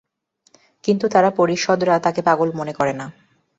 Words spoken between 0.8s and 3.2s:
কিন্তু তার পরিষদরা তাকে পাগল মনে করে না।